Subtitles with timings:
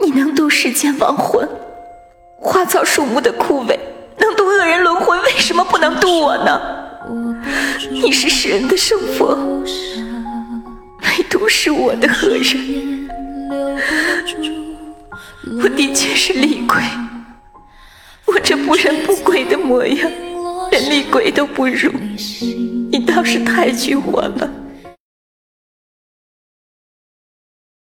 [0.00, 1.48] 你能渡世间亡魂？
[2.38, 3.78] 花草树木的枯萎
[4.18, 6.60] 能渡恶人轮回为什么不能渡我呢？
[7.90, 9.36] 你是世人的圣佛
[11.02, 13.08] 唯独是我的恶人。
[15.62, 16.76] 我的确是厉鬼
[18.26, 20.10] 我这不人不鬼的模样
[20.70, 21.92] 连厉鬼都不如
[22.90, 24.50] 你倒是抬举我了